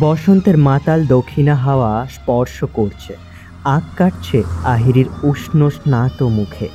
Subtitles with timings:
[0.00, 3.16] বসন্তের মাতাল দক্ষিণা হাওয়া স্পর্শ করছে।
[3.64, 6.68] আগ কাটছে আহিরির উষ্ণ স্নাত মুখে।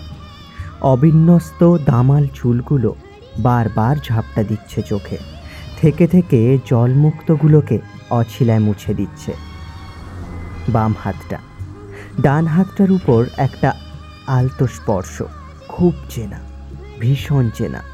[0.81, 2.95] অবিন্যস্ত দামাল চুলগুলো
[3.39, 5.17] বারবার ঝাপটা দিচ্ছে চোখে।
[5.81, 9.33] থেকে থেকে জলমুক্তগুলোকে অছিলায় মুছে দিচ্ছে।
[10.69, 11.37] বাম হাতটা।
[12.21, 13.73] ডান হাতটার উপর একটা
[14.27, 15.23] আলতো স্পর্শ।
[15.67, 16.39] খুব চেনা,
[16.99, 17.92] ভীষণ চেনা।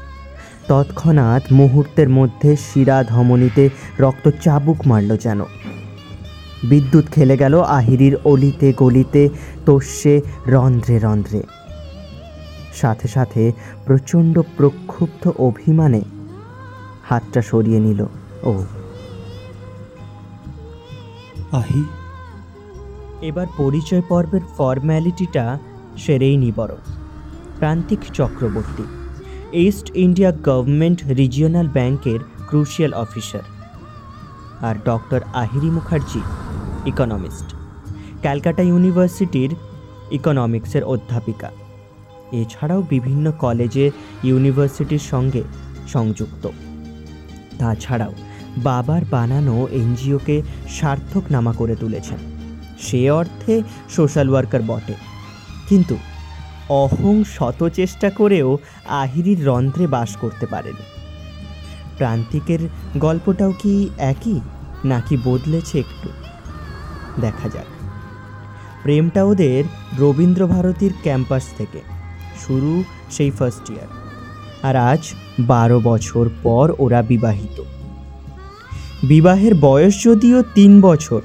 [0.70, 5.40] তৎক্ষণাৎ মুহূর্তের মধ্যে শিরা ধমনীতে রক্ত চাবুক মারল যেন।
[6.64, 9.28] বিদ্যুৎ খেলে গেল আহিরির অলিতে গলিতে
[9.66, 11.42] তোষে রন্ধ্রে রন্ধ্রে।
[12.74, 13.52] সাথে সাথে
[13.86, 16.00] প্রচণ্ড প্রক্ষুব্ধ অভিমানে
[17.08, 18.06] হাতটা সরিয়ে নিল।
[18.42, 18.64] ও।
[21.52, 21.84] আহি।
[23.22, 25.58] এবার পরিচয় পর্বের ফর্ম্যালিটিটা
[25.96, 26.68] সেরেই নিবর
[27.58, 28.99] Prantik Chakraborty.
[29.52, 33.40] East India government regional ব্যাংকের ক্রুশিয়াল অফিসার
[34.60, 36.20] আর ডক্টর আহিরি মুখার্জি
[36.86, 37.54] ইকোনমিস্ট
[38.20, 39.54] ক্যালকাটা ইউনিভার্সিটির
[40.12, 41.50] ইকোনমিক্সের অধ্যাপিকা।
[42.32, 43.90] এছাড়াও বিভিন্ন কলেজে
[44.24, 45.42] ইউনিভার্সিটির সঙ্গে
[45.88, 46.48] সংযুক্ত।
[47.58, 48.12] তাছাড়াও
[48.58, 52.18] বাবার বানানো এনজিওকে সার্থক নামা করে তুলেছেন।
[52.78, 54.94] সে অর্থে সোশ্যাল ওয়ার্কার বটে।
[55.68, 55.96] কিন্তু
[56.70, 60.84] অহং শত চেষ্টা করেও আহিরির রন্ধ্রে বাস করতে পারেনি।
[61.98, 62.58] প্রান্তিকের
[62.98, 64.40] গল্পটাও কি একই,
[64.84, 66.08] নাকি বদলেছে একটু?
[67.20, 67.70] দেখা যাক।
[68.82, 69.64] প্রেমটা ওদের
[69.98, 71.80] রবীন্দ্র ভারতীর ক্যাম্পাস থেকে।
[72.46, 73.90] শুরু সেই ফার্স্ট ইয়ার
[74.62, 75.02] আর আজ
[75.40, 77.62] বারো বছর পর ওরা বিবাহিত।
[79.02, 81.22] বিবাহের বয়স যদিও তিন বছর,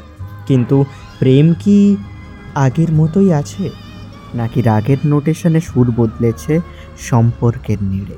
[0.48, 0.86] কিন্তু
[1.20, 1.98] প্রেম কি
[2.56, 3.85] আগের মতোই আছে?
[4.36, 6.62] নাকি রাগের নোটেশনে সুর বদলেছে
[6.98, 8.18] সম্পর্কের নিড়ে?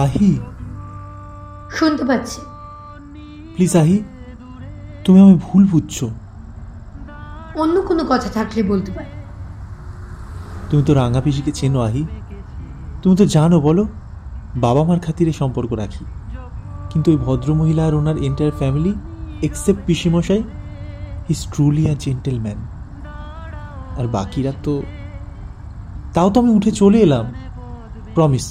[0.00, 0.40] আহি।
[1.78, 2.40] শুনতে পাচ্ছি।
[3.54, 4.04] প্লিজ আহি
[5.04, 6.04] তুমি আমি ভুল বুঝছ।
[7.54, 9.08] অন্য কোনো কথা থাকলে বলতে পারি।
[10.70, 12.06] তুমি তো রাঙা পিসিকে চেনো আহি।
[13.02, 13.86] তুমি তো জানো বলো।
[14.56, 16.04] বাবা মার খাতিরে সম্পর্ক রাখি।
[16.90, 18.94] কিন্তু ওই ভদ্রমহিলা আর ওনার এন্টায়ার ফ্যামিলি
[19.42, 20.42] এক্সেপ্ট পিসিমশাই
[21.28, 22.58] হিজ ট্রুলি আ জেন্টেলম্যান
[23.98, 24.82] আর বাকিরা তো
[26.14, 27.26] তাও তো আমি উঠে চলে এলাম।
[28.14, 28.44] প্রমিস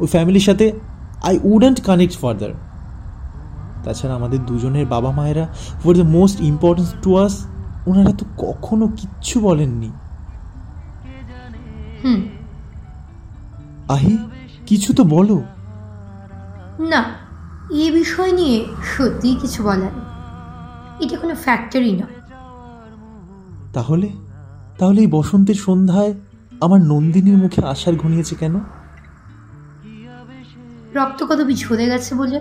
[0.00, 0.66] ওই ফ্যামিলির সাথে
[1.22, 2.52] আই উডেন্ট কানেক্ট ফার্দার
[3.84, 5.44] তাছাড়া আমাদের দুজনের বাবা মায়েরা
[5.82, 7.34] for the most importance to us
[7.86, 9.90] ওনারা তো কখনো কিচ্ছু বলেননি।
[13.88, 14.14] আহি
[14.66, 15.36] কিছু তো বলো।
[16.92, 17.02] না
[17.82, 18.56] এই বিষয় নিয়ে
[18.96, 19.94] সত্যিই কিছু বলার
[21.00, 22.15] এটা কোনো ফ্যাক্টরি নয়।
[23.76, 24.08] তাহলে?
[24.78, 26.12] তাহলে এই বসন্তের সন্ধ্যায়
[26.60, 28.54] আমার নন্দিনীর মুখে আশার ঘনিয়েছে কেন?
[30.94, 32.40] রক্ত কদবি ঝরে গেছে বলে?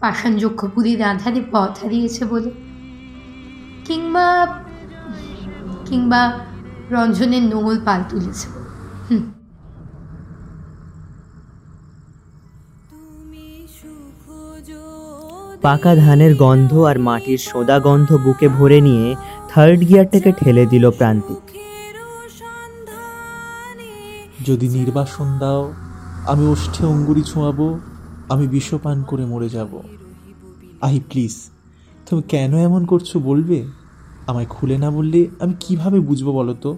[0.00, 2.50] পাষাণ যক্ষপুরীর আধারে পথ হারিয়েছে বলে?
[3.84, 4.26] কিংবা
[5.84, 6.22] কিংবা
[6.90, 8.46] রঞ্জনের নোঙল পাল তুলেছে
[9.10, 9.24] হুম।
[15.62, 19.06] পাকা ধানের গন্ধ আর মাটির সোদা গন্ধ বুকে ভরে নিয়ে
[19.56, 21.42] থার্ড গিয়ারটাকে ঠেলে দিল প্রান্তিক।
[24.46, 25.72] যদি নির্বাসন দাও
[26.26, 27.78] আমি ওষ্ঠে অঙ্গুরি ছোঁয়াবো
[28.28, 29.82] আমি বিষপান করে মরে যাব।
[30.80, 31.50] আহি প্লিজ
[32.06, 33.66] তুমি কেন এমন করছ বলবে?
[34.26, 36.76] আমায় খুলে না বললে আমি কীভাবে বুঝব বলো তো?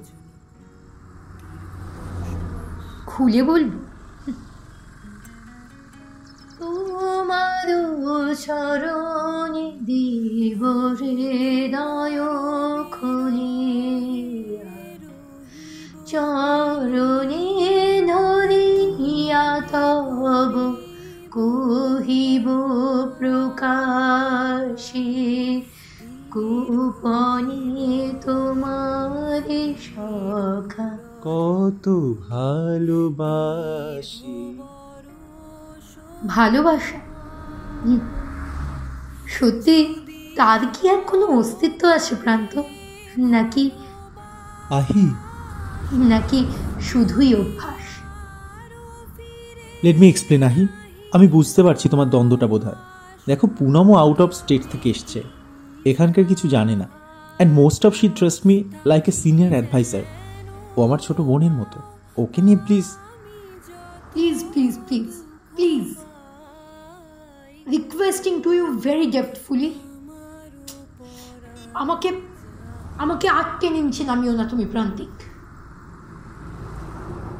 [3.06, 3.70] খুলে বলব?
[8.34, 10.64] চরণে দিব
[11.00, 12.20] হৃদয়
[12.90, 14.64] খুলিয়া
[16.06, 20.74] চরণে ধরিয়া তব
[21.30, 22.48] কহিব
[23.18, 25.62] প্রকাশে।
[26.30, 34.58] গোপনে তোমার সখা। কত ভালোবাসি।
[36.26, 36.98] ভালোবাসা।
[39.28, 39.78] সত্যি?
[40.36, 42.52] তার কি আর কোনো অস্তিত্ব আছে প্রান্ত
[43.18, 43.64] নাকি
[44.70, 45.04] আহি।
[46.08, 46.38] নাকি
[46.80, 47.86] শুধুই অভ্যাস?
[49.84, 50.66] লেট মি এক্সপ্লেন আহি।
[51.12, 52.80] আমি বুঝতে পারছি তোমার দ্বন্দ্বটা বোধ হয়
[53.26, 55.22] দেখো পুনমও আউট অফ স্টেট থেকে এসছে।
[55.86, 56.86] এখানকার কিছু জানে না।
[57.36, 60.04] And most of she trust me like a senior advisor
[60.76, 61.78] ও আমার ছোট বোনের মতো।
[62.22, 62.86] ওকে নিয়ে please
[64.12, 65.10] please please please
[65.56, 65.86] please
[67.74, 69.70] requesting to you very depthfully
[71.74, 72.08] আমাকে
[72.98, 75.14] আমাকে আটকে নিচ্ছে নামিও না তুমি প্রান্তিক।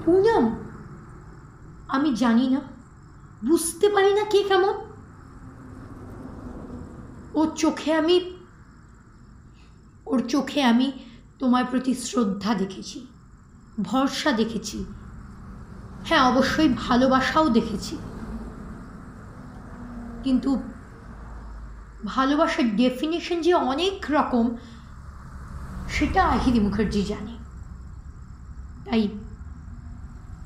[0.05, 0.45] পুনম,
[1.89, 2.61] আমি জানি না,
[3.49, 4.75] বুঝতে পারি না কে কেমন।
[7.35, 8.17] ওর চোখে আমি,
[10.07, 10.93] ওর চোখে আমি
[11.39, 12.99] তোমার প্রতি শ্রদ্ধা দেখেছি,
[13.83, 14.79] ভরসা দেখেছি।
[16.07, 17.95] হ্যাঁ অবশ্যই ভালোবাসাও দেখেছি।
[20.29, 20.51] কিন্তু
[22.05, 24.45] ভালোবাসার ডেফিনেশন যে অনেক রকম,
[25.91, 27.35] সেটা আহিরি মুখার্জি জানে।
[28.87, 29.03] তাই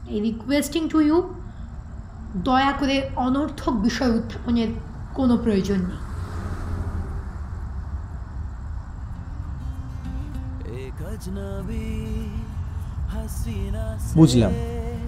[0.09, 1.17] এই রিকোয়েস্টিং টু ইউ
[2.45, 2.97] দয়া করে
[3.27, 4.71] অনর্থক বিষয় উত্থাপনের
[5.15, 6.01] কোনো প্রয়োজন নেই।
[14.15, 14.53] বুঝলাম।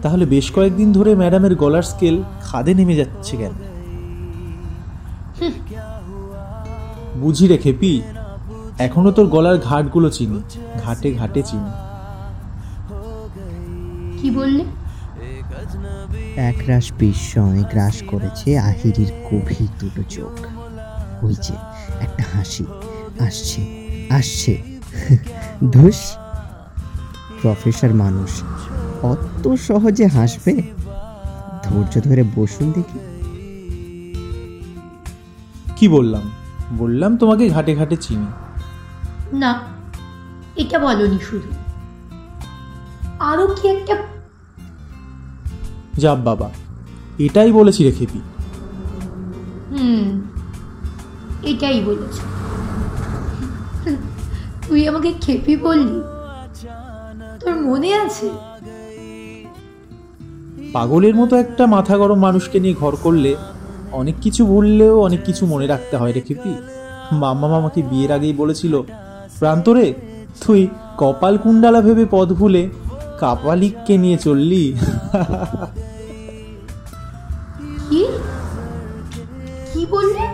[0.03, 3.55] তাহলে বেশ কয়েকদিন ধরে ম্যাডামের গলার স্কেল খাদে নেমে যাচ্ছে কেন?
[7.20, 8.02] বুঝি রে খেপি
[8.78, 10.42] এখনও তোর গলার ঘাটগুলো চিনি
[10.82, 11.72] ঘাটে ঘাটে চিনি।
[14.20, 14.64] কি বললে?
[16.36, 20.46] একরাশ বিস্ময় গ্রাস করেছে আহিরির গভীর দুটো চোখ।
[21.25, 21.54] ওই যে
[22.00, 22.64] একটা হাসি।
[23.20, 23.62] আসছে
[24.10, 24.62] আসছে।
[25.70, 26.16] ধুস।
[27.42, 28.42] প্রফেসর মানুষ
[29.02, 30.62] অত সহজে হাসবে?
[31.64, 32.98] ধৈর্য ধরে বসুন দেখি।
[35.84, 36.31] কি বললাম?
[36.72, 38.26] বললাম তোমাকে ঘাটে ঘাটে চিনি।
[39.36, 39.62] না
[40.56, 41.50] এটা বলনি শুধু।
[43.19, 43.94] আরও কি একটা
[45.98, 46.50] যাব বাবা
[47.19, 48.20] এটাই বলেছি রে খেপি।
[49.70, 50.22] হুম
[51.42, 52.16] এটাই বলেছ।
[54.69, 56.00] তুই আমাকে খেপি বললি?
[57.40, 58.30] তোর মনে আছে?
[60.72, 63.37] পাগলের মতো একটা মাথা গরম মানুষকে নিয়ে ঘর করলে
[63.94, 66.55] অনেক কিছু ভুললেও অনেক কিছু মনে রাখতে হয় রে খেপি
[67.12, 68.75] মাম্মা মামাকে বিয়ের আগেই বলেছিল
[69.38, 69.87] প্রান্তরে
[70.46, 70.61] তুই
[70.99, 72.62] কপাল কুণ্ডালা ভেবে পদ ভুলে
[73.20, 74.64] কাপালিককে নিয়ে চললি।
[77.88, 78.02] কি?
[79.73, 80.25] কি বললে?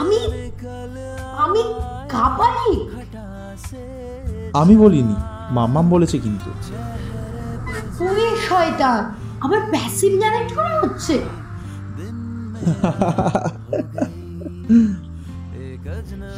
[0.00, 0.20] আমি
[1.44, 1.62] আমি
[2.08, 2.74] কাপালি
[4.54, 5.16] আমি বলিনি
[5.50, 6.50] মাম্মাম বলেছে কিন্তু।
[8.48, 9.02] শয়তান।
[9.40, 11.18] আবার প্যাসিভ ন্যারেট করা হচ্ছে?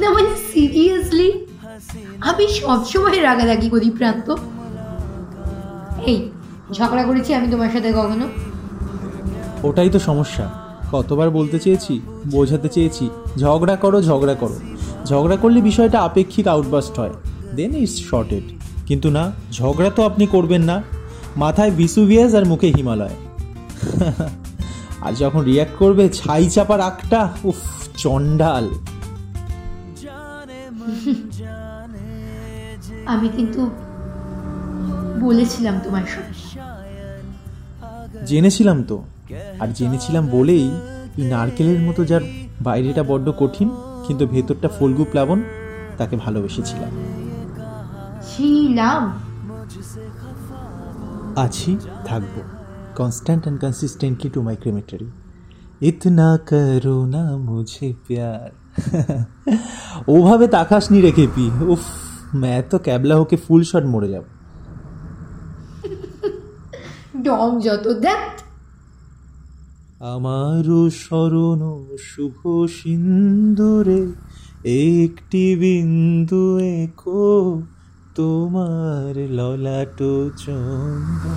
[0.00, 1.46] না মানে সিরিয়াসলি
[2.20, 4.34] আমি সবসময় রাগারাগি করি, প্রান্ত।
[6.06, 6.30] এই,
[6.72, 8.28] ঝগড়া করেছি আমি তোমার সাথে কখনো?
[9.62, 10.50] ওটাই তো সমস্যা।
[10.92, 14.56] কতবার বলতে চেয়েছি, বোঝাতে চেয়েছি, ঝগড়া করো ঝগড়া করো।
[15.06, 17.14] ঝগড়া করলে বিষয়টা আপেক্ষিক আউটবাস্ট হয়।
[17.56, 18.42] দেন ইটস শর্টেড
[18.86, 20.82] কিন্তু না, ঝগড়া তো আপনি করবেন না।
[21.36, 23.16] মাথায় ভিসুভিয়াস আর মুখে হিমালয়।
[25.00, 27.56] আর যখন রিয়াক্ট করবে ছাই চাপার আঁকটা উফ
[27.96, 28.68] চণ্ডাল।
[33.06, 33.70] আমি কিন্তু
[35.20, 36.34] বলেছিলাম তোমার সাথে
[38.26, 39.02] জেনেছিলাম তো।
[39.60, 40.70] আর জেনেছিলাম বলেই
[41.18, 42.20] এই নারকেলের মতো যার
[42.60, 43.70] বাইরেটা বড্ড কঠিন
[44.06, 45.42] কিন্তু ভেতরটা ফলগু প্লাবন
[45.98, 46.90] তাকে ভালোবেসেছিলাম।
[48.30, 49.29] ছিলাম।
[51.40, 51.70] আছি
[52.04, 52.34] থাকব।
[52.96, 55.08] Constant and consistently to my ক্রিমেটারি
[55.80, 58.50] ইতনা করো না মুঝে প্যার।
[60.14, 61.84] ওভাবে তাকাস নি রেখে পি উফ
[62.34, 64.24] मैं তো ক্যাবলা হোকে ফুল শট মরে যাব।
[67.24, 68.22] ডং যত দেখ।
[70.14, 71.62] আমারও স্মরণ
[71.98, 74.00] শুভ সিন্দুরে
[75.04, 76.44] একটি বিন্দু
[76.82, 77.62] একো।
[78.14, 81.36] তোমার ললাটো চন্দা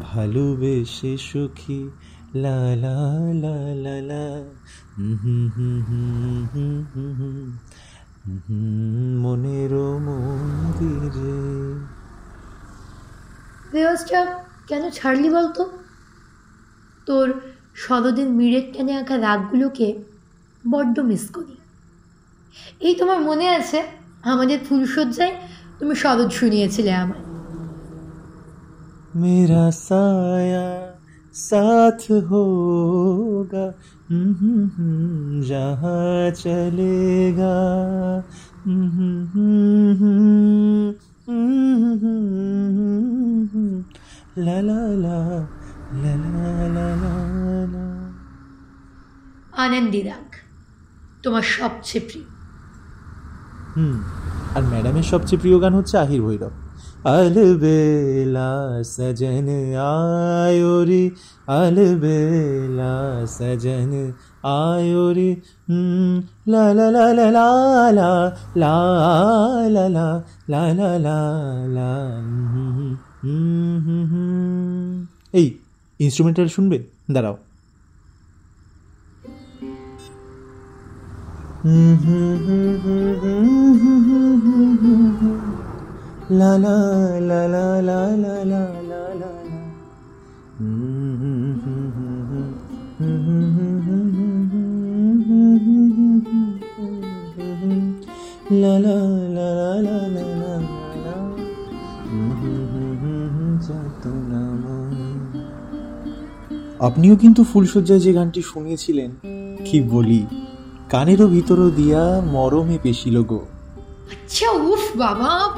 [0.00, 1.88] ভালোবেসে সুখী,
[2.34, 2.98] লা লা
[3.42, 4.24] লা লা
[9.22, 11.36] মনের মনেরও মন্দিরে।
[13.70, 14.20] ফেরোজটা
[14.68, 15.62] কেন ছাড়লি বলতো?
[17.06, 17.26] তোর
[17.74, 19.88] সদদিন মিরের টানে আঁকা রাগগুলোকে
[20.70, 21.56] বড্ড মিস করি।
[22.80, 24.03] এই তোমার মনে আছে?
[24.32, 25.34] আমাদের ফুলশয্যায়
[25.78, 27.24] তুমি শরৎ শুনিয়েছিলে আমায়।
[29.20, 30.68] মেরা সায়া
[31.48, 33.66] সাথ হোগা
[35.50, 36.00] যাহা
[36.42, 37.58] চলেগা
[44.46, 45.18] লা লা লা
[46.02, 46.14] লা
[46.76, 46.88] লা
[47.72, 47.86] লা।
[49.64, 50.28] আনন্দিরাগ
[51.22, 52.33] তোমার সবচেয়ে প্রিয়।
[53.76, 53.96] হুম
[54.54, 56.52] আর ম্যাডামের সবচেয়ে প্রিয় গান হচ্ছে আহির ভৈরব
[57.08, 58.52] আলবেলা
[58.86, 59.48] সজন
[59.90, 61.04] আয়োরি
[61.54, 62.94] আলবেলা
[63.28, 63.92] সজন
[64.58, 65.30] আয়োরি
[66.46, 68.10] লা লা লা লা লা
[68.56, 68.74] লা
[70.50, 71.18] লা লা
[71.76, 71.90] লা
[75.32, 75.46] এই
[76.00, 76.76] ইনস্ট্রুমেন্টাল শুনবে
[77.10, 77.36] দাঁড়াও
[81.64, 81.72] লা
[86.30, 86.76] লা
[87.20, 89.60] লা লা লা লা লা লা লা লা।
[98.60, 98.96] লা লা
[99.36, 99.48] লা
[99.84, 99.98] লা
[100.40, 100.54] লা।
[106.78, 109.10] আপনিও কিন্তু ফুলশয্যায় যে গানটি শুনিয়েছিলেন
[109.64, 110.43] কি বলি
[110.94, 113.46] কানেরও ভিতরও দিয়া মরমে পেশিল গো।
[114.12, 115.54] আচ্ছা উফ বাবা।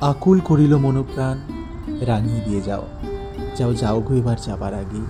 [0.00, 1.38] আকুল করিল মনোপ্রাণ
[2.06, 2.88] রাঙিয়ে দিয়ে যাও।
[3.56, 5.00] যাও যাও গো এবার যাবার আগে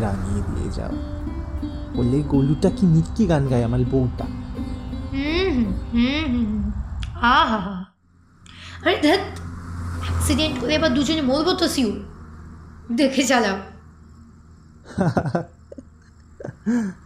[0.00, 0.90] রাঙিয়ে দিয়ে যাও।
[1.94, 4.26] বললে গলুটা কি মিটকি গান গায় আমার বউটা?
[7.20, 7.84] আহা।
[8.84, 9.20] আরে ধ্যাত
[10.02, 11.92] অ্যাক্সিডেন্ট করে এবার দুজনে মরবো তো সিউ
[12.92, 13.56] দেখে চালাও।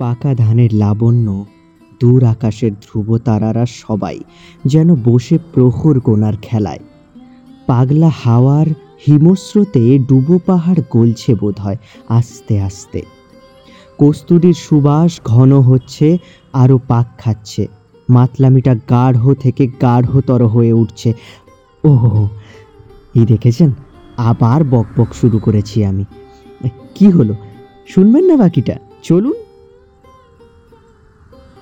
[0.00, 1.44] পাকা ধানের লাবণ্য,
[2.00, 4.18] দূর আকাশের ধ্রুব তারারা সবাই
[4.66, 6.78] যেন বসে প্রহর গোনার খেলায়।
[7.66, 8.66] পাগলা হাওয়ার
[9.06, 11.76] হিমস্রোতে ডুবো পাহাড় গলছে বোধ হয়
[12.08, 13.02] আস্তে আস্তে।
[13.98, 16.18] কস্তুরীর সুবাস ঘন হচ্ছে
[16.52, 17.66] আরও পাক খাচ্ছে।
[18.10, 21.12] মাতলামিটা গাঢ় থেকে গাঢ়তর হয়ে উঠছে।
[21.84, 22.26] ও
[23.14, 23.70] এই দেখেছেন?
[24.16, 26.04] আবার বক বক শুরু করেছি আমি।
[26.94, 27.34] কি হলো?
[27.88, 28.76] শুনবেন না বাকিটা?
[29.02, 29.49] চলুন।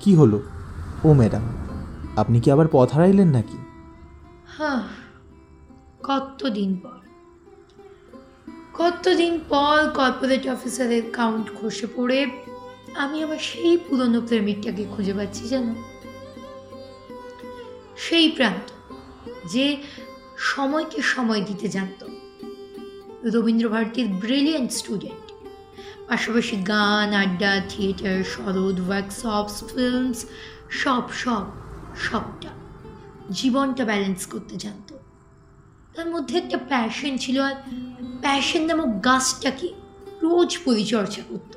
[0.01, 0.43] কি হলো?
[1.05, 1.45] ও ম্যাডাম,
[2.17, 3.59] আপনি কি আবার পথ হারাইলেন নাকি?
[4.57, 4.83] হ্যাঁ
[6.05, 6.99] কতদিন পর।
[8.75, 12.27] কতদিন পর কর্পোরেট অফিসারের কাউন্ট খসে পড়ে,
[12.95, 15.75] আমি আমার সেই পুরনো প্রেমিকটাকে খুঁজে পাচ্ছি, জানো?
[17.97, 18.69] সেই প্রান্ত
[19.47, 19.67] যে
[20.37, 22.01] সময়কে সময় দিতে জানত।
[23.35, 25.28] রবীন্দ্রভারতীর ব্রিলিয়েন্ট স্টুডেন্ট
[26.09, 30.27] পাশাপাশি গান, আড্ডা, থিয়েটার, সরোদ ওয়ার্কশপস ফিল্মস
[30.71, 31.45] সব সব,
[31.97, 32.49] সবটা
[33.31, 34.99] জীবনটা ব্যালেন্স করতে জানতো।
[35.95, 37.55] তার মধ্যে একটা প্যাশন ছিল আর
[38.21, 39.69] প্যাশন নামক গাছটাকে
[40.23, 41.53] রোজ পরিচর্যা করত।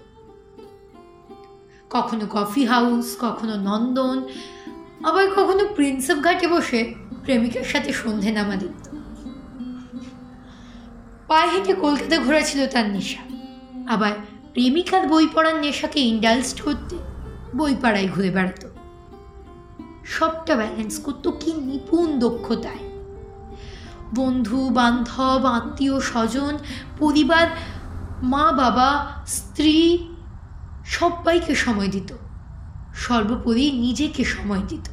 [1.89, 4.17] কখনো কফি হাউস কখনো নন্দন,
[5.03, 8.89] আবার কখনো প্রিন্সেপ ঘাটে বসে প্রেমিকার সাথে সন্ধে নামা দিত
[11.27, 13.22] পায়ে হেঁটে কলকাতা ঘোরা ছিল তার নেশা।
[13.93, 14.12] আবার
[14.53, 16.98] প্রেমিকার বই পড়ার নেশাকে ইন্ডালস্ট করতে
[17.55, 18.70] বই পাড়ায় ঘুরে বেড়াতো।
[20.05, 22.91] সবটা ব্যালেন্স করতো কি নিপুণ দক্ষতায়।
[24.15, 26.58] বন্ধু, বান্ধব, আত্মীয়, স্বজন,
[27.00, 27.48] পরিবার,
[28.24, 30.08] মা, বাবা, স্ত্রী
[30.86, 32.15] সবাইকে সময় দিত।
[32.93, 34.88] সর্বোপরি নিজেকে সময় দিত।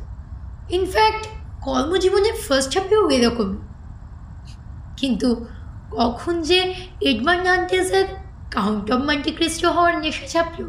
[0.71, 1.29] ইনফ্যাক্ট
[1.63, 3.57] কর্মজীবনের ফার্স্ট হাফেও এরকম
[4.97, 5.47] কিন্তু
[5.91, 7.47] কখন যে Edmund
[8.51, 10.65] count of Monte Cristo হওয়ার নেশা চাপল।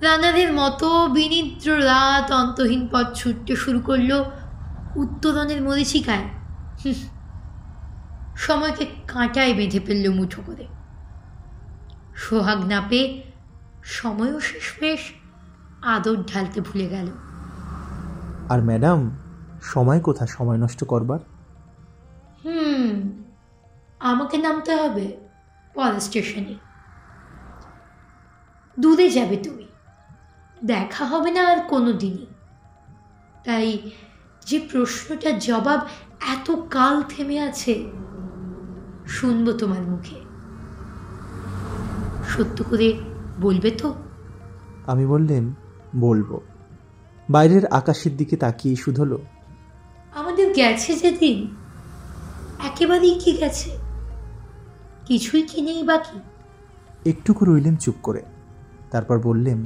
[0.00, 4.24] রানাদের মতো বিনিদ্র রাত অন্তহীন পথ ছুটতে শুরু করল
[4.96, 6.24] উত্তরণের মরিচিকায়
[8.36, 10.66] সময়কে কাঁটায় বেঁধে ফেলল মুঠো করে।
[12.16, 13.22] সোহাগ না পেয়ে
[13.82, 15.00] সময়ও শেষ শেষমেশ
[15.82, 17.06] আদর ঢালতে ভুলে গেল।
[18.48, 19.18] আর ম্যাডাম
[19.62, 21.18] সময় কোথা সময় নষ্ট করবার?
[22.44, 23.24] হুম
[24.00, 25.19] আমাকে নামতে হবে।
[25.74, 26.54] পরের স্টেশনে
[28.80, 29.66] দূরে যাবে তুমি।
[30.64, 32.26] দেখা হবে না আর কোনো দিনই
[33.44, 33.78] তাই
[34.46, 35.80] যে প্রশ্নটার জবাব
[36.28, 37.90] এত কাল থেমে আছে
[39.06, 40.20] শুনব তোমার মুখে।
[42.28, 43.00] সত্য করে
[43.40, 43.94] বলবে তো?
[44.86, 45.54] আমি বললেন
[45.96, 46.40] বলব।
[47.30, 49.18] বাইরের আকাশের দিকে তাকিয়ে শুধলো
[50.14, 51.56] আমাদের গেছে যেদিন
[52.66, 53.79] একেবারেই কি গেছে?
[55.10, 56.20] কিছুই কি নেই বাকি?
[57.10, 58.22] একটুকু রইলেন চুপ করে।
[58.90, 59.64] তারপর বললেন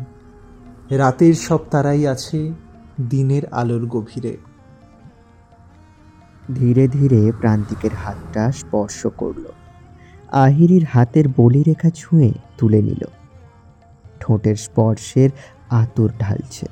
[0.90, 2.52] রাতের সব তারাই আছে
[3.08, 4.36] দিনের আলোর গভীরে।
[6.54, 9.44] ধীরে ধীরে প্রান্তিকের হাতটা স্পর্শ করল।
[10.32, 13.04] আহিরির হাতের বলিরেখা ছুঁয়ে তুলে নিল।
[14.20, 15.30] ঠোঁটের স্পর্শের
[15.70, 16.66] আতর ঢালছে।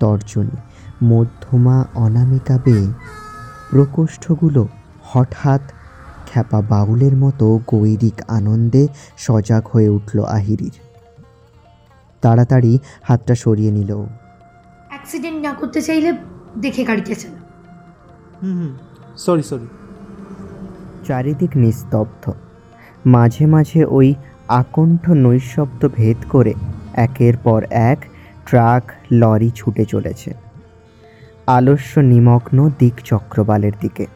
[0.00, 0.56] তর্জনী
[1.02, 2.92] মধ্যমা অনামিকা বেয়ে
[3.70, 4.68] প্রকোষ্ঠগুলো
[5.02, 5.60] হঠাৎ
[6.32, 10.72] খ্যাপা বাউলের মতো গৈরিক আনন্দে সজাগ হয়ে উঠল আহিরির।
[12.22, 13.92] তাড়াতাড়ি হাতটা সরিয়ে নিল।
[14.88, 16.12] অ্যাক্সিডেন্ট না করতে চাইলে
[16.60, 17.40] দেখে গাড়িতে চালা
[18.42, 18.76] হুম হুম।
[19.16, 19.66] Sorry sorry.
[21.06, 22.32] চারিদিক নিস্তব্ধ।
[23.06, 24.14] মাঝে মাঝে ওই
[24.48, 26.54] আকণ্ঠ নৈশব্দ ভেদ করে
[26.94, 27.98] একের পর এক
[28.46, 30.34] ট্রাক লরি ছুটে চলেছে।
[31.46, 34.06] আলস্য নিমগ্ন দিক চক্রবালের দিকে।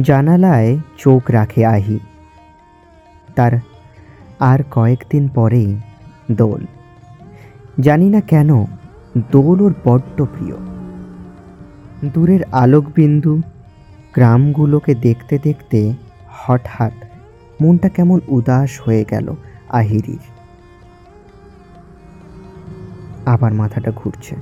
[0.00, 1.98] জানালায় চোখ রাখে আহি।
[3.34, 3.52] তার
[4.40, 5.76] আর কয়েকদিন পরেই
[6.32, 6.66] দোল।
[7.80, 8.64] জানি না কেন
[9.30, 10.56] দোল ওর বড্ড প্রিয়।
[12.12, 13.40] দূরের আলোকবিন্দু
[14.14, 15.92] গ্রামগুলোকে দেখতে দেখতে
[16.28, 16.92] হঠাৎ
[17.62, 19.34] মনটা কেমন উদাস হয়ে গেল
[19.68, 20.18] আহিরির।
[23.26, 24.36] আবার মাথাটা ঘুরছে।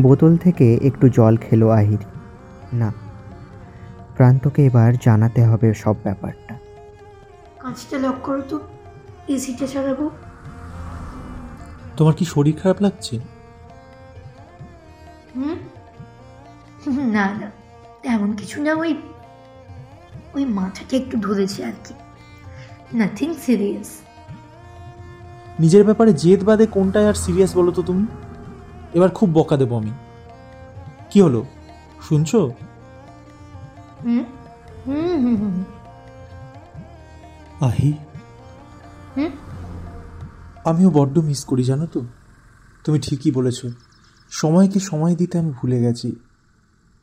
[0.00, 1.98] বোতল থেকে একটু জল খেলো আহির।
[2.72, 3.07] না
[4.18, 6.54] প্রান্তকে এবার জানাতে হবে সব ব্যাপারটা।
[7.58, 8.60] কাজটা লক করো তো
[9.28, 10.10] এসিটা চালাবো।
[11.96, 13.18] তোমার কি শরীর খারাপ লাগছে?
[15.36, 15.56] হুম?
[17.12, 17.50] না না
[18.02, 18.96] তেমন কিছু না ওই
[20.34, 21.94] ওই মাথাটা একটু ধরেছে আর কি।
[22.96, 23.90] নাথিং সিরিয়াস
[25.58, 28.06] নিজের ব্যাপারে জেদ বাদে কোনটায় আর সিরিয়াস বলো তো তুমি?
[28.94, 29.92] এবার খুব বকা দেবো আমি।
[31.10, 31.44] কি হলো?
[32.02, 32.50] শুনছো?
[34.04, 34.24] হুম?
[34.86, 35.64] হুম হুম হুম
[37.60, 37.92] আহি।
[39.16, 39.30] হুম?
[40.64, 42.00] আমিও বড্ড মিস করি জানো তো?
[42.84, 43.66] তুমি ঠিকই বলেছ।
[44.30, 46.16] সময়কে সময় দিতে আমি ভুলে গেছি।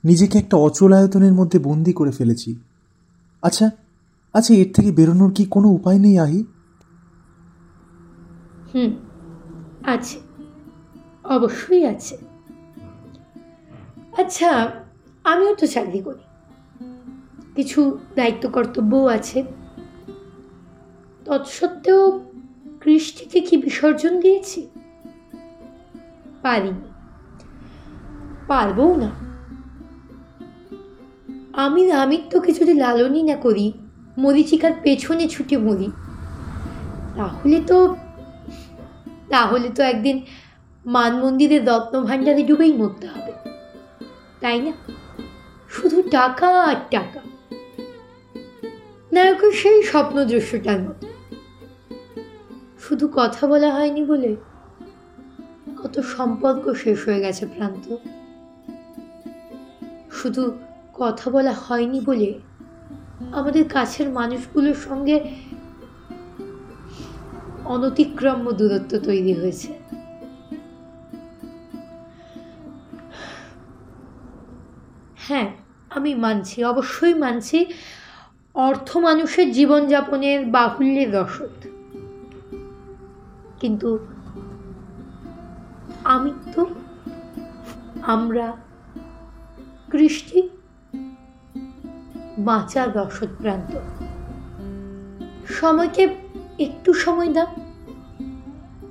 [0.04, 2.56] নিজেকে একটা অচল আয়তনের মধ্যে বন্দি করে ফেলেছি।
[3.42, 3.72] আচ্ছা
[4.34, 6.44] আচ্ছা এর থেকে বেরোনোর কি কোনো উপায় নেই আহি?
[8.74, 8.92] হুম
[9.84, 10.20] আছে।
[11.24, 12.18] অবশ্যই আছে।
[14.18, 14.72] আচ্ছা
[15.24, 16.25] আমিও তো চাকরি করি।
[17.56, 17.80] কিছু
[18.16, 19.40] দায়িত্ব কর্তব্যও আছে।
[21.26, 22.02] তৎসত্ত্বেও
[22.82, 24.60] কৃষ্টিকে কি বিসর্জন দিয়েছি?
[26.42, 26.88] পারিনি।
[28.48, 29.12] পারবও না।
[31.54, 33.66] আমি আমিত্বকে যদি লালনই না করি,
[34.18, 35.90] মরিচিকার পেছনে ছুটে মরি।
[37.16, 37.78] তাহলে তো
[39.30, 40.18] তাহলে তো একদিন
[40.86, 43.32] মান মন্দিরের রত্নভাণ্ডারে ডুবেই মরতে হবে,
[44.42, 44.72] তাই না?
[45.70, 47.20] শুধু টাকা আর টাকা।
[49.16, 51.08] নায়কের সেই স্বপ্ন দৃশ্যটার মতো
[52.80, 54.36] শুধু কথা বলা হয়নি বলে
[55.84, 57.96] কত সম্পর্ক শেষ হয়ে গেছে প্রান্ত।
[60.12, 60.44] শুধু
[60.94, 62.40] কথা বলা হয়নি বলে
[63.32, 65.16] আমাদের কাছের মানুষগুলোর সঙ্গে
[67.66, 69.74] অনতিক্রম্য দূরত্ব তৈরি হয়েছে।
[75.16, 75.52] হ্যাঁ
[75.90, 77.66] আমি মানছি, অবশ্যই মানছি।
[78.56, 81.68] অর্থ মানুষের জীবনযাপনের বাহুল্যের রসদ।
[83.60, 84.00] কিন্তু
[86.04, 86.66] আমি তো,
[88.02, 88.58] আমরা
[89.92, 90.50] কৃষ্টি
[92.38, 93.80] বাঁচার রসদ প্রান্ত।
[95.46, 96.16] সময়কে
[96.60, 97.48] একটু সময় দাও।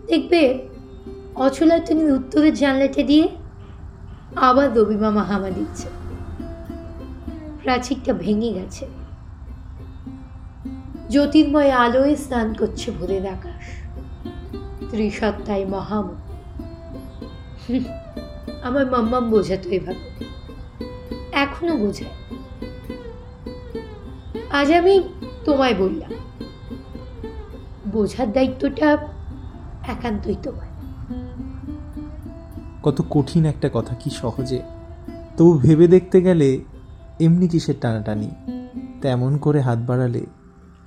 [0.07, 0.69] দেখবে
[1.35, 3.29] অচলা তুমি উত্তরের জানলাটা দিয়ে
[4.37, 5.89] আবার রবিমা মাহামা দিচ্ছে।
[7.63, 9.04] প্রাচীরটা ভেঙে গেছে।
[11.11, 13.65] জ্যোতির্ময় আলোয় স্নান করছে ভোরের আকাশ।
[14.91, 16.07] ত্রিসত্তায় মহাম
[18.63, 20.07] আমার মাম্মাম বোঝাতো এভাবে।
[21.33, 22.15] এখনও বোঝায়
[24.51, 25.03] আজ আমি
[25.45, 26.13] তোমায় বললাম,
[27.93, 28.99] বোঝার দায়িত্বটা
[29.89, 30.69] একান্তই তোমার।
[32.83, 34.63] কত কঠিন একটা কথা, কি সহজে।
[35.37, 36.49] তবু ভেবে দেখতে গেলে
[37.21, 38.31] এমনি কিসের টানাটানি।
[39.03, 40.27] তেমন করে হাত বাড়ালে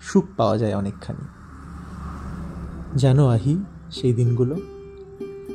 [0.01, 1.25] সুখ পাওয়া যায় অনেকখানি।
[2.95, 4.55] জানো আহি সেই দিনগুলো?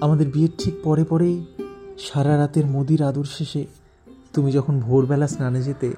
[0.01, 1.47] আমাদের বিয়ের ঠিক পরে পরেই
[1.99, 3.67] সারা রাতের মোদির আদর শেষে
[4.33, 5.95] তুমি যখন ভোরবেলা স্নানে যেতে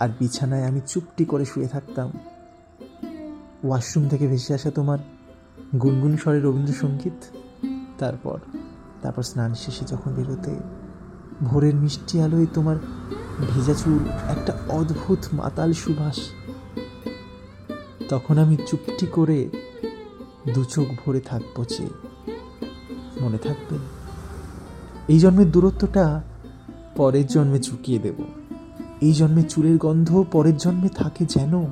[0.00, 2.12] আর বিছানায় আমি চুপটি করে শুয়ে থাকতাম,
[3.64, 4.98] ওয়াশরুম থেকে ভেসে আসা তোমার
[5.82, 7.36] গুনগুন স্বরে রবীন্দ্রসঙ্গীত,
[7.98, 8.38] তারপর
[9.02, 10.56] তারপর স্নান শেষে যখন বেরোতে
[11.44, 12.76] ভোরের মিষ্টি আলোয় তোমার
[13.54, 16.16] ভেজা চুল একটা অদ্ভুত মাতাল সুবাস
[18.08, 19.48] তখন আমি চুপটি করে
[20.54, 21.90] দু চোখ ভরে থাকব চেয়ে
[23.20, 23.78] মনে থাকবে।
[25.08, 26.22] এই জন্মের দূরত্বটা
[26.96, 28.14] পরের জন্মে চুকিয়ে দেব।
[29.00, 31.66] এই জন্মে চুলের গন্ধ পরের জন্মে থাকে যেন।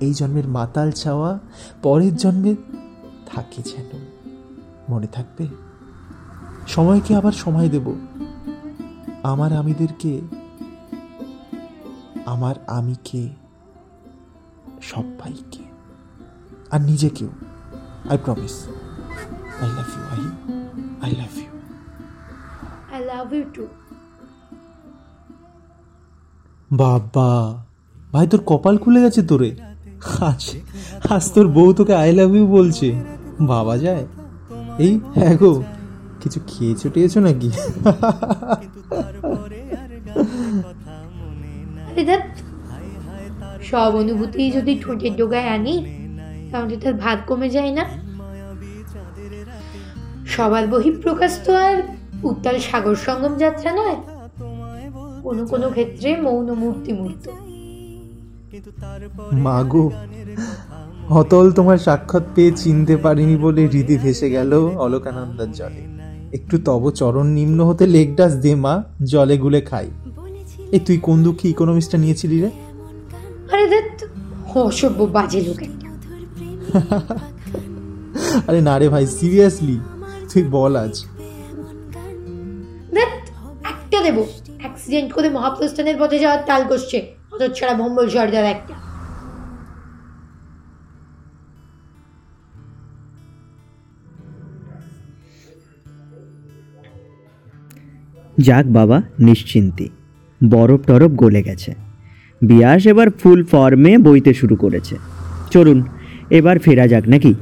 [0.00, 1.38] এই জন্মের মাতাল চাওয়া
[1.82, 2.54] পরের জন্মে
[3.26, 4.06] থাকে যেন।
[4.88, 5.46] মনে থাকবে?
[6.68, 7.94] সময়কে আবার সময় দেব।
[9.22, 10.20] আমার আমিদেরকে,
[12.26, 13.39] আমার আমি কে
[14.90, 15.64] সবাইকে
[16.72, 17.30] আর নিজেকেও।
[18.10, 18.54] I promise
[19.62, 20.22] I love you I
[21.04, 21.50] I love you
[22.94, 23.64] I love you too
[26.80, 27.30] বাবা
[28.12, 29.50] ভাই তোর কপাল খুলে গেছে তোরে।
[30.28, 30.42] আজ
[31.14, 32.88] আজ তোর বউ তোকে আই লাভ ইউ বলছে।
[33.52, 34.04] বাবা যায়।
[34.84, 35.52] এই হ্যাঁ গো
[36.20, 37.50] কিছু খেয়েছো টেয়েছো নাকি?
[43.70, 45.74] সব অনুভূতি যদি ঠোঁটের ডোগায় আনি,
[46.50, 47.84] তাহলে তার ভাত কমে যায় না।
[50.34, 51.76] সবার বহিঃপ্রকাশ তো আর
[52.30, 53.98] উত্তাল সাগর সঙ্গম যাত্রা নয়,
[55.24, 57.24] কোনো কোনো ক্ষেত্রে মৌন মূর্তি মূর্ত।
[59.46, 59.84] মাগো,
[61.20, 64.52] অতল তোমার সাক্ষাৎ পেয়ে চিনতে পারিনি বলে হৃদি ভেসে গেল
[64.86, 65.82] অলোকানন্দার জলে।
[66.36, 68.74] একটু তব চরণ নিম্ন হতে লেগডাস দে মা,
[69.12, 69.88] জলে গুলে খাই।
[70.76, 72.50] এ তুই কোন দুঃখী ইকোনমিক্সটা নিয়েছিলি রে?
[73.52, 73.86] আরে দেখ
[74.56, 75.88] অসভ্য বাজে লোক। একটা
[78.48, 79.80] আরে না রে ভাই সিরিয়াসলি
[80.32, 81.04] তুই বল আজ।
[82.94, 83.10] দেখ
[83.64, 84.26] একটা দেবো।
[84.58, 88.74] অ্যাক্সিডেন্ট করে মহাপ্রস্থানের পথে যাওয়ার তাল করছে হতচ্ছাড়া ভম্বল সর্দার একটা।
[98.38, 99.88] যাক বাবা নিশ্চিন্তি।
[100.40, 101.89] বরফ টরফ গলে গেছে।
[102.42, 104.96] বিয়াস এবার ফুল ফর্মে বইতে শুরু করেছে।
[105.50, 105.82] চলুন
[106.30, 107.34] এবার ফেরা যাক নাকি?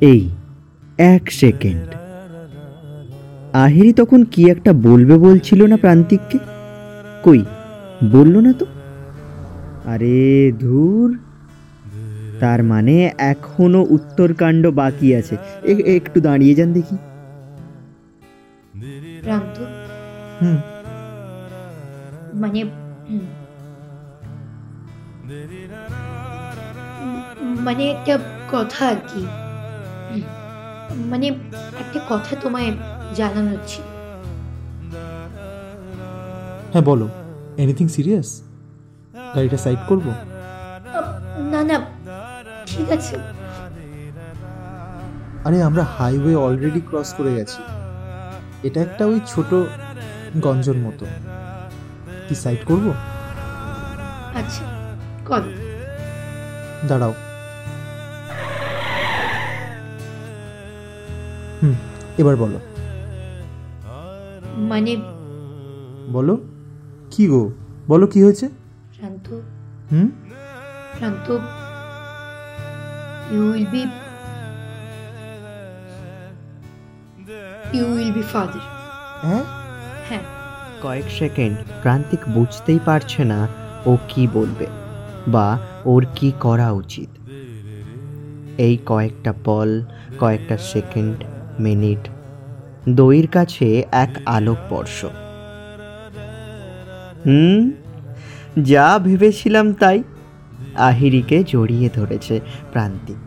[0.00, 0.28] এই
[0.98, 1.94] এক সেকেন্ড।
[3.52, 6.38] আহিরি তখন কি একটা বলবে বলছিল না প্রান্তিককে?
[7.22, 7.44] কই
[8.04, 8.66] বলল না তো?
[9.84, 11.18] আরে ধুর।
[12.40, 15.36] তার মানে এখনও উত্তরকাণ্ড বাকি আছে।
[15.96, 16.96] একটু দাঁড়িয়ে যান দেখি।
[19.22, 19.64] প্রান্ত?
[20.42, 20.56] হুম।
[22.34, 22.64] মানে।
[27.40, 28.18] মানে একটা
[28.52, 29.26] কথা আর কি।
[30.94, 31.26] মানে
[31.78, 32.72] একটা কথা তোমায়
[33.14, 33.84] জানানোর ছিল।
[36.72, 37.08] হ্যাঁ বলো।
[37.56, 38.42] এনিথিং সিরিয়াস
[39.36, 40.06] গাড়িটা সাইড করব?
[41.50, 41.86] না না
[42.66, 43.16] ঠিক আছে।
[45.44, 47.62] আরে আমরা হাইওয়ে অলরেডি ক্রস করে গেছি।
[48.62, 49.54] এটা একটা ওই ছোট
[50.40, 51.06] গঞ্জর মতো।
[52.28, 52.94] কি সাইড করব?
[55.32, 55.42] কর।
[56.88, 57.12] দাঁড়াও।
[61.60, 61.74] হুম
[62.18, 62.58] এবার বলো।
[64.70, 64.92] মানে
[66.12, 66.34] বলো।
[67.10, 67.42] কি গো?
[67.88, 68.46] বলো কি হয়েছে?
[68.98, 69.26] প্রান্ত
[69.92, 70.08] হুম?
[70.98, 71.26] Pranto
[73.32, 73.82] you will be
[77.76, 78.64] you will be father
[79.24, 79.44] হ্যাঁ?
[80.08, 80.24] হ্যাঁ।
[80.82, 83.48] কয়েক সেকেন্ড প্রান্তিক বুঝতেই পারছে না
[83.86, 84.66] ও কি বলবে।
[85.28, 87.08] বা ওর কি করা উচিত?
[88.58, 89.70] এই কয়েকটা পল
[90.20, 91.24] কয়েকটা সেকেন্ড
[91.60, 92.08] মিনিট।
[92.88, 95.04] দইয়ের কাছে এক আলোক বর্ষ
[97.26, 97.70] হুম
[98.62, 100.02] যা ভেবেছিলাম তাই।
[100.76, 102.40] আহিরিকে জড়িয়ে ধরেছে
[102.72, 103.22] প্রান্তিক।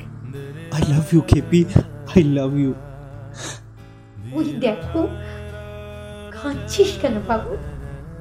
[0.73, 1.65] আই লাভ ইউ খেপি
[2.15, 2.73] আই লাভ ইউ
[4.33, 5.07] ওই দেখো
[6.31, 7.57] কাঁদছিস কেন পাগল?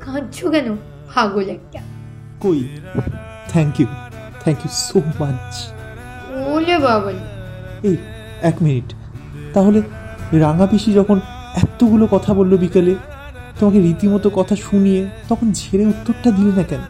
[0.05, 0.77] কাঁদছো কেন
[1.15, 1.81] পাগল একটা?
[2.41, 2.61] কই?
[3.55, 3.87] Thank you
[4.43, 5.51] thank you so much
[6.55, 7.17] ওলে বাবল
[7.83, 7.97] এই
[8.43, 8.88] এক মিনিট।
[9.55, 9.83] তাহলে
[10.45, 11.21] রাঙা পিসি যখন
[11.62, 12.95] এতগুলো কথা বলল বিকেলে
[13.59, 16.83] তোমাকে রীতিমতো কথা শুনিয়ে তখন ঝেড়ে উত্তরটা দিলে না কেন?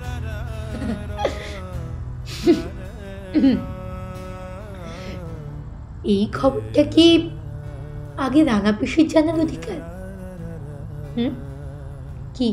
[6.04, 7.06] এই খবরটা কি
[8.18, 9.80] আগে রাঙা পিসির জানার অধিকার?
[11.16, 11.32] হুম?
[12.34, 12.48] কি?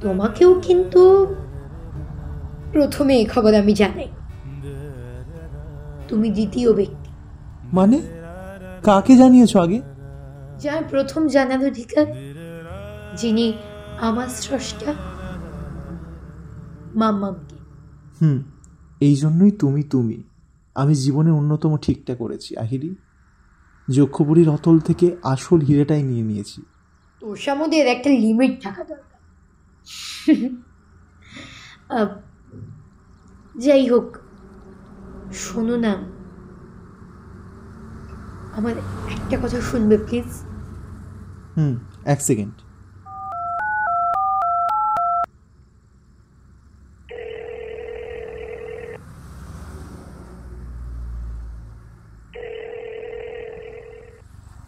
[0.00, 1.34] তোমাকেও কিন্তু
[2.72, 4.08] প্রথমে এই খবর আমি জানাই
[6.08, 7.10] তুমি দ্বিতীয় ব্যক্তি।
[7.72, 8.00] মানে?
[8.82, 9.80] কাকে জানিয়েছো আগে?
[10.58, 12.06] যার প্রথম জানার অধিকার
[13.16, 13.52] যিনি
[14.00, 14.94] আমার স্রষ্টা
[16.94, 17.56] মাম্মামকে।
[18.20, 18.42] হুম
[19.00, 20.22] এই জন্যই তুমি তুমি।
[20.74, 22.94] আমি জীবনে অন্যতম ঠিকটা করেছি আহিরি।
[23.94, 26.62] যক্ষপুরীর অতল থেকে আসল হিরেটাই নিয়ে নিয়েছি।
[27.20, 29.17] তোর সামুদের একটা লিমিট থাকা দরকার।
[33.54, 34.16] যাই হোক,
[35.32, 35.96] শোনো না।
[38.56, 38.72] আমার
[39.10, 40.28] একটা কথা শুনবে প্লিজ
[41.56, 42.52] হুম, এক সেকেন্ড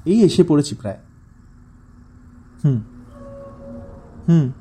[0.07, 0.99] এই এসে পড়েছি প্রায়।
[2.65, 2.79] হুম।
[4.29, 4.60] হুম।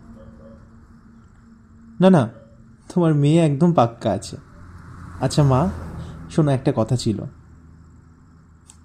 [2.02, 2.30] না না
[2.94, 4.38] তোমার মেয়ে একদম পাক্কা আছে।
[5.22, 5.70] আচ্ছা মা
[6.30, 7.22] শোনো একটা কথা ছিল।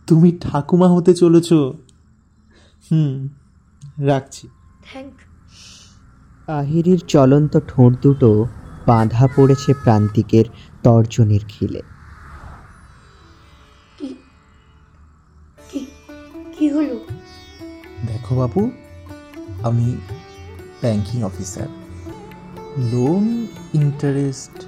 [0.06, 1.52] তুমি ঠাকুমা হতে চলেছ।
[2.90, 3.28] হুম
[3.98, 4.48] রাখছি।
[4.92, 5.12] থ্যাংক
[6.48, 8.46] আহিরির চলন্ত ঠোঁট দুটো
[8.86, 10.44] বাঁধা পড়েছে প্রান্তিকের
[10.82, 11.82] তর্জনীর খিলে।
[13.98, 14.14] কি
[15.70, 15.86] কি
[16.58, 17.06] কি হলো?
[18.06, 18.70] দেখো বাবু
[19.62, 19.96] আমি
[20.80, 21.83] banking officer
[22.78, 24.64] loan interest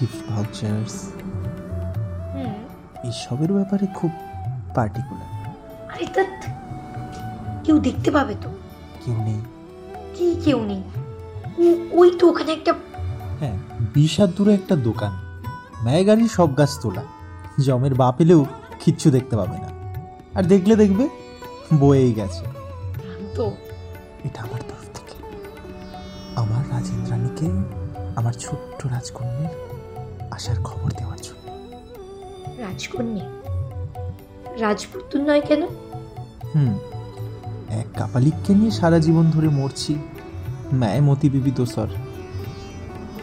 [0.00, 1.12] gift vouchers
[2.34, 4.10] হুম। এসবের ব্যাপারে খুব
[4.74, 5.48] পার্টিকুলার
[5.94, 6.24] আরে তা
[7.64, 8.50] কেউ দেখতে পাবে তো।
[9.04, 9.40] কেউ নেই।
[10.14, 10.82] কি কেউ নেই?
[11.58, 12.74] ও- ওই তো ওখানে একটা
[13.40, 13.58] হ্যাঁ
[13.94, 15.12] বিশ হাত দূরে একটা দোকান।
[16.06, 17.02] গাড়ির সব গাছ তোলা।
[17.60, 18.46] জমের বাপ এলেও
[18.84, 19.68] কিচ্ছু দেখতে পাবে না।
[20.34, 21.08] আর দেখলে দেখবে
[21.80, 22.44] বয়েই গেছে।
[23.34, 23.56] তো
[24.24, 24.60] এটা আমার
[26.36, 27.46] আমার রাজেন্দ্রাণীকে
[28.16, 29.48] আমার ছোট্ট রাজকন্যের
[30.30, 31.46] আসার খবর দেওয়ার জন্য।
[32.58, 33.26] রাজকন্যা?
[34.60, 35.62] রাজপুত্র নয় কেন?
[36.54, 36.78] হুম
[37.68, 39.94] এক কাপালিককে নিয়ে সারা জীবন ধরে মরছি।
[40.72, 41.88] ম্যায় মতি বিবি দোসর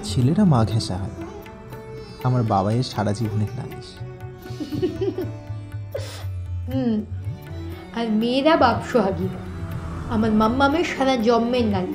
[0.04, 1.16] ছেলেরা মা ঘেঁষা হয়।
[2.24, 3.90] আমার বাবাইয়ের সারা জীবনের নালিশ।
[6.74, 7.06] হুম
[7.96, 9.28] আর মেয়েরা বাপ সোহাগী।
[10.10, 11.94] আমার মাম্মামের সারা জন্মের নারী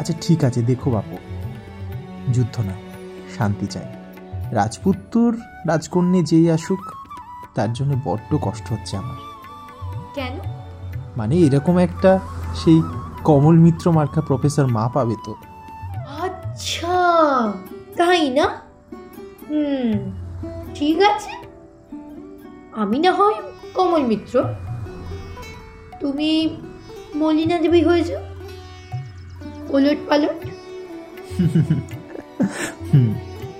[0.00, 1.18] আচ্ছা ঠিক আছে দেখো বাপু।
[2.32, 2.72] যুদ্ধ না
[3.36, 3.82] শান্তি চাই।
[4.50, 5.36] রাজপুত্তর
[5.66, 6.78] রাজকন্যে যেই আসুক
[7.54, 9.16] তার জন্য বড্ড কষ্ট হচ্ছে আমার।
[10.14, 10.38] কেন?
[11.16, 12.18] মানে এরকম একটা
[12.54, 12.82] সেই
[13.24, 15.34] কমল মিত্র মার্কা প্রফেসর মা পাবে তো।
[16.20, 17.52] আচ্ছা
[17.96, 18.46] তাই না?
[19.50, 20.12] হুম
[20.74, 21.30] ঠিক আছে।
[22.72, 23.34] আমি না হয়
[23.74, 24.44] কমল মিত্র।
[26.00, 26.56] তুমি
[27.14, 28.29] মলিনা দেবী হয়ে যাও।
[29.72, 30.46] ওলট পালট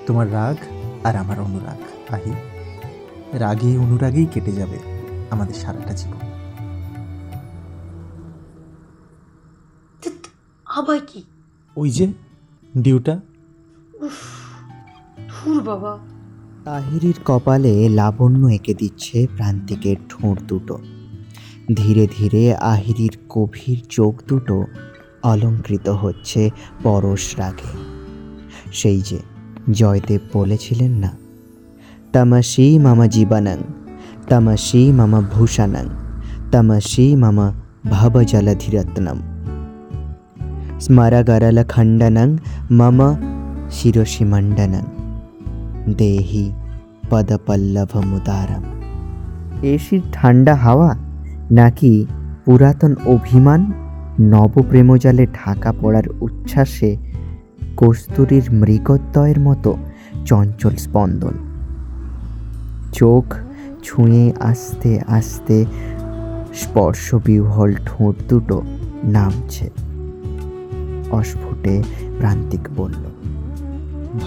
[0.06, 0.56] তোমার রাগ
[1.04, 2.32] আর আমার অনুরাগ আহি।
[3.32, 4.78] রাগে অনুরাগেই কেটে যাবে
[5.30, 6.30] আমাদের সারাটা জীবন।
[10.66, 11.22] আবার কি?
[11.76, 12.12] ওই যে
[12.76, 13.20] ডিউটা।
[15.28, 15.98] ধুর বাবা।
[16.70, 20.78] আহিরির কপালে লাবণ্য এঁকে দিচ্ছে প্রান্তিকের ঠোঁট দুটো।
[21.74, 24.64] ধীরে ধীরে আহিরির গভীর চোখ দুটো
[25.22, 26.50] অলঙ্কৃত হচ্ছে
[26.82, 28.00] পরশ রাগে।
[28.72, 29.18] সেই যে
[29.70, 31.10] জয়দেব বলেছিলেন না
[32.12, 33.56] তামাসি মামা জীবানাং
[34.28, 35.86] তামাসি মামা ভূষানাং
[36.52, 37.52] তামাসি মামা
[37.90, 39.18] ভবজলধিরত্নম।
[40.80, 42.36] স্মরগরল খণ্ডনং,
[42.70, 43.16] মম
[43.70, 44.82] শিরসি মণ্ডনং
[45.94, 46.52] দেহি
[47.10, 48.62] পদপল্লভমুদারম।
[49.62, 50.96] এসির ঠান্ডা হাওয়া
[51.50, 52.06] নাকি
[52.44, 53.72] পুরাতন অভিমান?
[54.20, 56.96] নবপ্রেমজালে ঢাকা পড়ার উচ্ছ্বাসে
[57.76, 59.76] কস্তুরীর মৃগদ্বয়ের মতো
[60.24, 61.34] চঞ্চল স্পন্দন।
[62.92, 63.34] চোখ
[63.82, 65.64] ছুঁয়ে আস্তে আস্তে
[66.54, 68.62] স্পর্শবিহ্বল ঠোঁট দুটো
[69.04, 69.70] নামছে।
[71.10, 71.82] অস্ফুটে
[72.18, 73.04] প্রান্তিক বলল,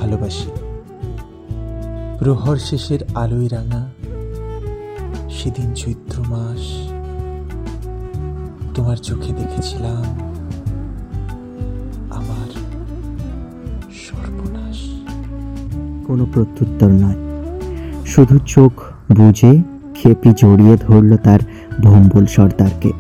[0.02, 0.50] ভালোবাসি।
[2.20, 3.90] প্রহর শেষের আলোয় রাঙা,
[5.30, 6.93] সেদিন চৈত্র মাস
[8.76, 10.04] তোমার চোখে দেখেছিলাম
[12.10, 12.50] আমার
[13.94, 14.78] সর্বনাশ।
[16.08, 17.16] কোনো প্রত্যুত্তর নয়।
[18.06, 18.72] শুধু চোখ
[19.12, 19.62] বুঝে
[19.96, 21.40] খেপি জড়িয়ে ধরল তার
[21.84, 22.92] ভম্বল সর্দারকে।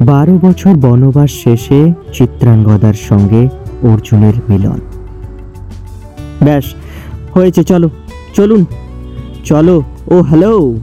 [0.00, 3.48] বারো বছর বনবাস শেষে চিত্রাঙ্গদার সঙ্গে
[3.82, 4.80] অর্জুনের মিলন।
[6.42, 6.64] ব্যাস,
[7.34, 7.90] হয়েছে, চলো,
[8.34, 8.64] চলুন,
[9.44, 10.74] চলো, ও হ্যালো।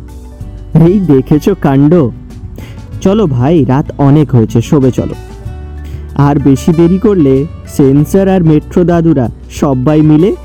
[0.87, 2.09] এই দেখেছ কাণ্ড?
[3.01, 5.15] চলো ভাই, রাত অনেক হয়েছে, শোবে চলো।
[6.15, 10.35] আর বেশি দেরি করলে সেন্সার আর মেট্রো দাদুরা সবাই মিলে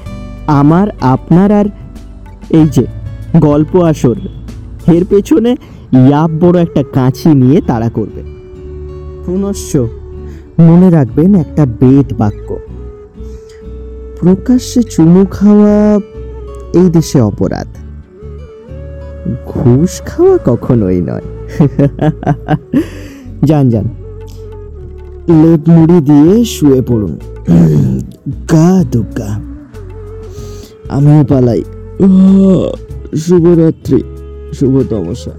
[0.47, 1.65] আমার, আপনার আর
[2.51, 2.87] এই যে,
[3.41, 4.17] গল্প আসর।
[4.93, 5.57] এর পেছনে
[5.93, 8.23] ইয়াব বড় একটা কাঁচি নিয়ে তাড়া করবে।
[9.27, 9.77] পুনশ্চ
[10.61, 12.57] মনে রাখবেন একটা বেদ বাক্য।
[14.21, 15.99] প্রকাশ্যে চুমু খাওয়া
[16.73, 17.67] এই দেশে অপরাধ।
[19.47, 21.36] ঘুষ খাওয়া কখনোই নয়।
[23.45, 23.87] যান যান।
[25.43, 27.19] লেপ মুড়ি দিয়ে শুয়ে পড়ুন।
[28.53, 29.31] গা দুগা।
[30.89, 31.63] আমিও পালাই।
[33.17, 34.03] শুভরাত্রি
[34.53, 35.31] শুভ তমসা